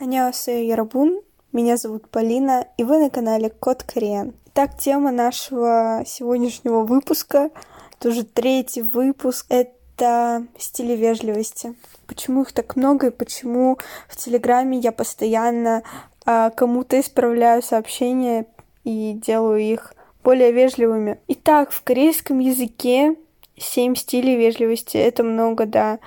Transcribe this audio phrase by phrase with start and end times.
[0.00, 4.32] Аньясе Ярабун, меня зовут Полина, и вы на канале Код Кориан.
[4.46, 7.50] Итак, тема нашего сегодняшнего выпуска,
[7.98, 11.74] тоже третий выпуск, это стили вежливости.
[12.06, 13.76] Почему их так много и почему
[14.08, 15.82] в Телеграме я постоянно
[16.24, 18.46] а, кому-то исправляю сообщения
[18.84, 21.18] и делаю их более вежливыми.
[21.26, 23.16] Итак, в корейском языке
[23.60, 24.96] семь стилей вежливости.
[24.96, 25.98] Это много, да.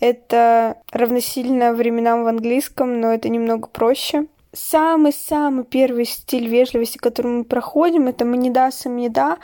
[0.00, 4.26] Это равносильно временам в английском, но это немного проще.
[4.52, 9.38] Самый-самый первый стиль вежливости, который мы проходим, это «мне сам не да».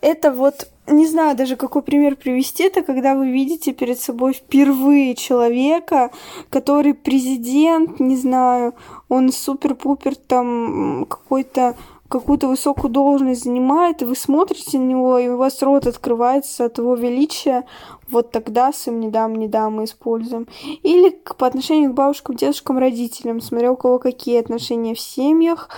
[0.00, 5.14] Это вот, не знаю даже какой пример привести, это когда вы видите перед собой впервые
[5.14, 6.10] человека,
[6.48, 8.74] который президент, не знаю,
[9.10, 11.76] он супер-пупер там какой-то
[12.10, 16.78] какую-то высокую должность занимает, и вы смотрите на него, и у вас рот открывается от
[16.78, 17.64] его величия,
[18.08, 20.48] вот тогда с им не дам, не дам мы используем.
[20.82, 25.68] Или по отношению к бабушкам, дедушкам, родителям, смотря у кого какие отношения в семьях.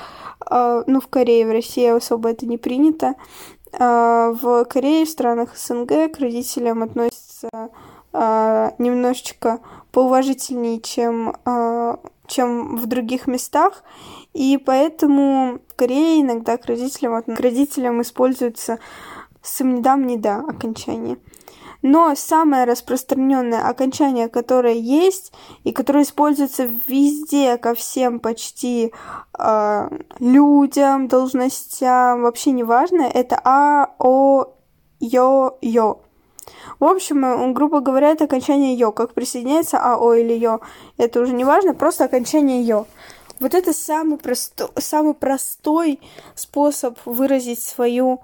[0.41, 3.15] А, ну, в Корее, в России особо это не принято.
[3.79, 7.51] А, в Корее, в странах СНГ к родителям относятся
[8.15, 9.61] а, немножечко
[9.93, 11.37] поуважительнее, чем,
[12.33, 13.85] чем в других местах.
[14.33, 18.79] И поэтому в Корее иногда к родителям, к родителям используется
[19.43, 21.19] сомнедам не да окончание.
[21.83, 25.33] Но самое распространенное окончание, которое есть
[25.65, 28.93] и которое используется везде ко всем почти
[29.37, 29.89] э,
[30.21, 34.55] людям, должностям, вообще неважно, это а, о,
[35.01, 36.03] ё, ё.
[36.81, 38.93] В общем, грубо говоря, это окончание ё.
[38.93, 40.61] Как присоединяется а, о или ё,
[40.99, 42.87] это уже не важно, просто окончание ё.
[43.41, 46.01] Вот это самый, просто, самый простой
[46.35, 48.21] способ выразить свою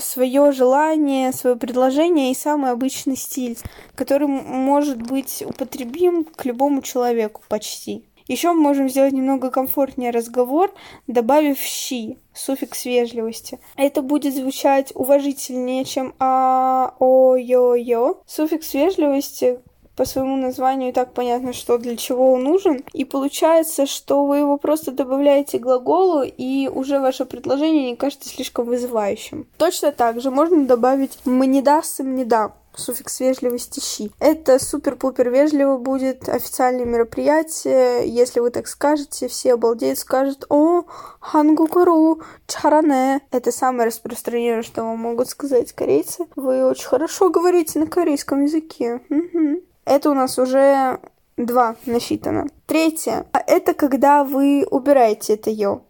[0.00, 3.58] свое желание, свое предложение и самый обычный стиль,
[3.94, 8.04] который может быть употребим к любому человеку почти.
[8.32, 10.72] Еще мы можем сделать немного комфортнее разговор,
[11.06, 13.60] добавив «щи», суффикс вежливости.
[13.76, 18.22] Это будет звучать уважительнее, чем «а», «о», «ё», «ё».
[18.26, 19.60] Суффикс вежливости
[19.96, 22.82] по своему названию и так понятно, что для чего он нужен.
[22.92, 28.28] И получается, что вы его просто добавляете к глаголу, и уже ваше предложение не кажется
[28.28, 29.46] слишком вызывающим.
[29.58, 34.10] Точно так же можно добавить «мне даст» и «мне да» суффикс вежливости «щи».
[34.18, 38.08] Это супер-пупер вежливо будет официальное мероприятие.
[38.08, 40.84] Если вы так скажете, все обалдеют, скажут «О,
[41.20, 43.20] хангукуру, чаране».
[43.30, 46.26] Это самое распространенное, что вам могут сказать корейцы.
[46.36, 49.00] Вы очень хорошо говорите на корейском языке.
[49.10, 49.62] Угу.
[49.84, 51.00] Это у нас уже
[51.36, 52.46] два насчитано.
[52.66, 53.26] Третье.
[53.32, 55.82] А это когда вы убираете это ё.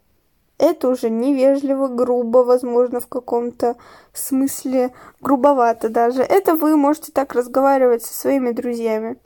[0.59, 3.77] Это уже невежливо, грубо, возможно, в каком-то
[4.13, 6.23] смысле грубовато даже.
[6.23, 9.17] Это вы можете так разговаривать со своими друзьями.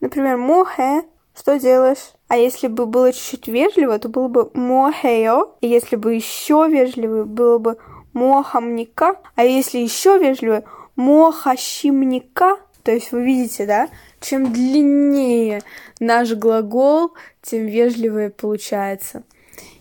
[0.00, 1.04] Например, мохе,
[1.38, 2.12] что делаешь?
[2.28, 5.56] А если бы было чуть-чуть вежливо, то было бы мохео.
[5.60, 7.76] И если бы еще вежливо, было бы
[8.14, 9.20] мохамника.
[9.34, 10.64] А если еще вежливо,
[10.96, 12.56] мохащимника.
[12.86, 13.88] То есть вы видите, да?
[14.20, 15.60] Чем длиннее
[15.98, 19.24] наш глагол, тем вежливее получается.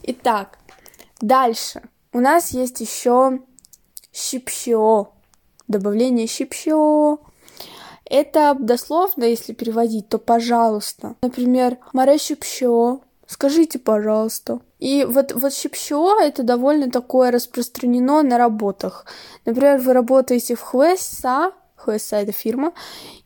[0.01, 0.57] Итак,
[1.21, 1.83] дальше.
[2.13, 3.41] У нас есть еще
[4.11, 5.09] щипшио.
[5.67, 7.19] Добавление щипшио.
[8.05, 11.15] Это дословно, если переводить, то пожалуйста.
[11.21, 13.01] Например, маре щипшио.
[13.27, 14.61] Скажите, пожалуйста.
[14.79, 19.05] И вот, вот щипшио это довольно такое распространено на работах.
[19.45, 21.51] Например, вы работаете в Хвеса,
[21.91, 22.73] Это фирма,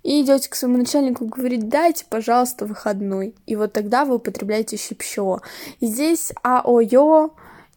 [0.04, 3.36] и идете к своему начальнику и говорите, дайте, пожалуйста, выходной.
[3.46, 5.42] И вот тогда вы употребляете щипшо.
[5.80, 7.32] И здесь ао-ё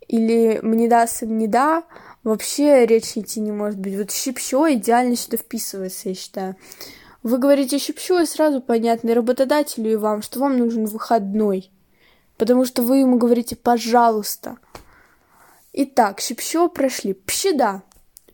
[0.08, 1.84] или мне даст не да,
[2.24, 3.96] вообще речь идти не может быть.
[3.96, 6.56] Вот щипшо идеально сюда вписывается, я считаю.
[7.22, 11.70] Вы говорите щипшо, и сразу понятно и работодателю, и вам, что вам нужен выходной.
[12.36, 14.58] Потому что вы ему говорите «пожалуйста».
[15.72, 17.14] Итак, щипшо прошли.
[17.14, 17.82] Пщеда.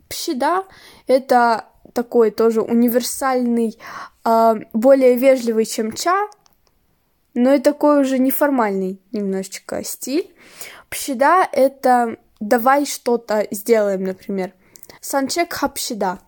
[0.09, 0.65] Пщеда—
[1.06, 3.78] это такой тоже универсальный,
[4.25, 6.28] э, более вежливый, чем ча,
[7.34, 10.34] но и такой уже неформальный немножечко стиль.
[10.89, 14.53] Пщеда— это давай что-то сделаем, например.
[15.01, 16.18] Санчек хапщеда.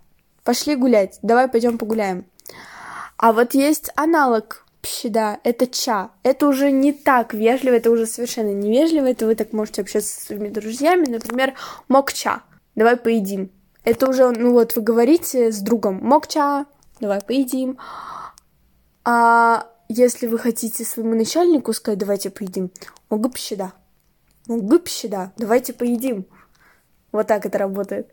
[0.44, 2.26] Пошли гулять, давай пойдем погуляем.
[3.16, 6.10] А вот есть аналог пщеда, это ча.
[6.22, 10.26] Это уже не так вежливо, это уже совершенно невежливо, это вы так можете общаться со
[10.26, 11.54] своими друзьями, например,
[11.88, 12.42] мокча,
[12.74, 13.50] давай поедим.
[13.84, 16.66] Это уже, ну вот, вы говорите с другом «Мокча,
[17.00, 17.78] давай поедим».
[19.04, 22.70] А если вы хотите своему начальнику сказать «давайте поедим»,
[23.08, 23.72] «Огыпщеда»,
[24.48, 26.26] «Огыпщеда», «давайте поедим».
[27.12, 28.12] Вот так это работает.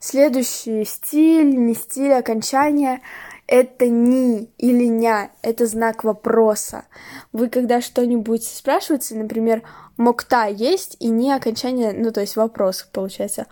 [0.00, 3.00] Следующий стиль, не стиль, окончание.
[3.46, 6.86] это ни или ня, это знак вопроса.
[7.32, 9.62] Вы когда что-нибудь спрашиваете, например,
[9.96, 13.46] мокта есть и не окончание, ну то есть вопрос получается.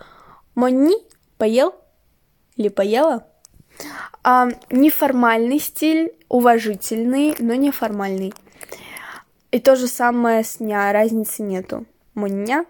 [0.55, 0.95] Монни
[1.41, 1.73] поел
[2.55, 3.25] или поела?
[4.23, 8.31] А, неформальный стиль, уважительный, но неформальный.
[9.49, 11.87] И то же самое с ня, разницы нету.
[12.13, 12.65] Моня.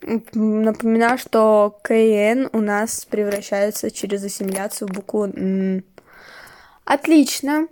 [0.00, 5.82] Напоминаю, что КН у нас превращается через ассимиляцию в букву Н.
[6.84, 7.66] Отлично.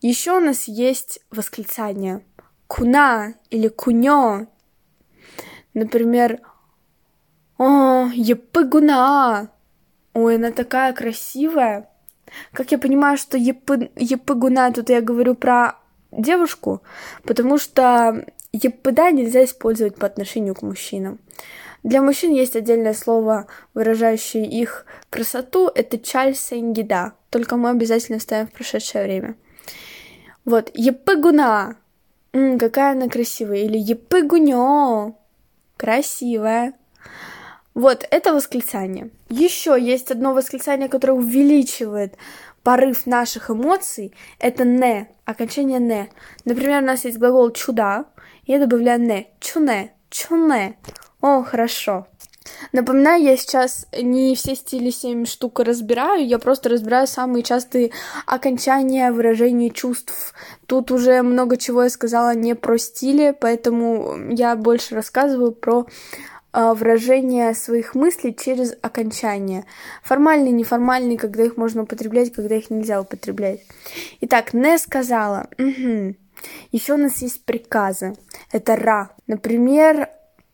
[0.00, 2.24] Еще у нас есть восклицание.
[2.68, 4.46] Куна или кунё.
[5.74, 6.40] Например,
[8.14, 9.50] епыгуна.
[10.14, 11.88] Ой, она такая красивая.
[12.52, 15.76] Как я понимаю, что епы, епыгуна, тут я говорю про
[16.10, 16.82] девушку,
[17.24, 21.18] потому что епыда нельзя использовать по отношению к мужчинам.
[21.82, 28.46] Для мужчин есть отдельное слово, выражающее их красоту, это чаль сенгида, только мы обязательно ставим
[28.46, 29.36] в прошедшее время.
[30.46, 31.76] Вот, епыгуна,
[32.32, 35.14] какая она красивая, или епыгунё,
[35.76, 36.72] красивая.
[37.74, 39.10] Вот, это восклицание.
[39.28, 42.16] Еще есть одно восклицание, которое увеличивает
[42.62, 44.14] порыв наших эмоций.
[44.38, 46.08] Это «не», окончание «не».
[46.44, 48.06] Например, у нас есть глагол «чуда»,
[48.46, 50.76] я добавляю «не», «чуне», «чуне».
[51.20, 52.06] О, хорошо.
[52.72, 57.90] Напоминаю, я сейчас не все стили 7 штук разбираю, я просто разбираю самые частые
[58.26, 60.34] окончания выражения чувств.
[60.66, 65.86] Тут уже много чего я сказала не про стили, поэтому я больше рассказываю про
[66.54, 69.64] выражение своих мыслей через окончание.
[70.02, 73.60] Формальный, неформальный, когда их можно употреблять, когда их нельзя употреблять.
[74.20, 75.48] Итак, не сказала.
[75.58, 76.14] Угу.
[76.72, 78.14] Еще у нас есть приказы.
[78.52, 79.10] Это ра.
[79.26, 80.08] Например,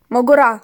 [0.08, 0.62] Могура.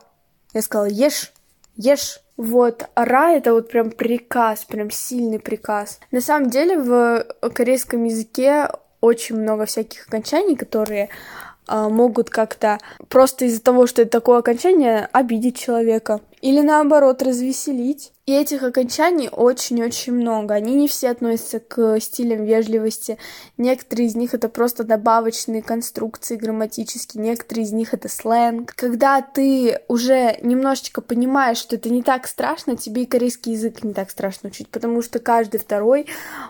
[0.53, 1.33] Я сказала, ешь,
[1.77, 2.21] ешь.
[2.37, 6.01] Вот, ара это вот прям приказ, прям сильный приказ.
[6.11, 7.25] На самом деле в
[7.55, 8.69] корейском языке
[9.01, 12.79] очень много всяких окончаний, которые а, могут как-то
[13.09, 16.21] просто из-за того, что это такое окончание, обидеть человека.
[16.47, 18.13] Или наоборот, развеселить.
[18.27, 20.55] И этих окончаний очень-очень много.
[20.55, 23.19] Они не все относятся к стилям вежливости.
[23.57, 28.75] Некоторые из них это просто добавочные конструкции грамматические, некоторые из них это сленг.
[28.75, 33.95] Когда ты уже немножечко понимаешь, что это не так страшно, тебе и корейский язык не
[33.95, 36.07] так страшно учить, потому что каждый второй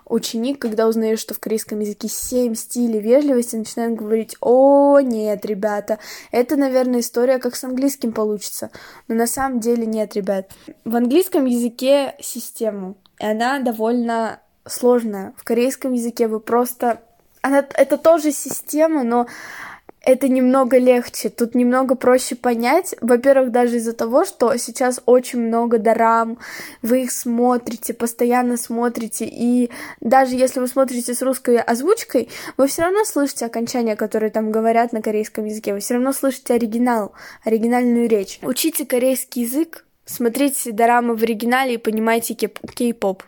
[0.06, 5.98] ученик, когда узнает, что в корейском языке семь стилей вежливости, начинает говорить, о, нет, ребята,
[6.30, 8.70] это, наверное, история как с английским получится.
[9.08, 10.50] Но на самом деле нет, ребят.
[10.84, 15.32] В английском языке систему, и она довольно сложная.
[15.36, 17.02] В корейском языке вы просто...
[17.42, 19.26] Она, это тоже система, но
[20.06, 22.94] это немного легче, тут немного проще понять.
[23.00, 26.38] Во-первых, даже из-за того, что сейчас очень много дарам,
[26.80, 29.70] вы их смотрите, постоянно смотрите, и
[30.00, 34.92] даже если вы смотрите с русской озвучкой, вы все равно слышите окончания, которые там говорят
[34.92, 37.12] на корейском языке, вы все равно слышите оригинал,
[37.44, 38.38] оригинальную речь.
[38.42, 43.24] Учите корейский язык, Смотрите дорамы в оригинале и понимайте кей-поп.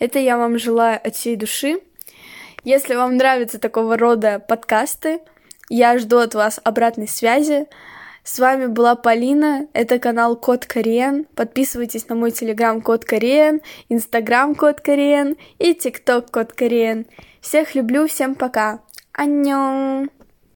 [0.00, 1.78] Это я вам желаю от всей души.
[2.64, 5.20] Если вам нравятся такого рода подкасты,
[5.74, 7.66] я жду от вас обратной связи.
[8.24, 11.24] С вами была Полина, это канал Код Кореен.
[11.34, 17.06] Подписывайтесь на мой телеграм Код Кореен, инстаграм Код Кореен и тикток Код Кореен.
[17.40, 18.80] Всех люблю, всем пока.
[19.14, 20.10] Аньон!